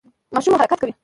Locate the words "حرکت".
0.61-0.79